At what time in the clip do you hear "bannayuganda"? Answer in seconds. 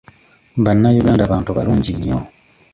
0.63-1.31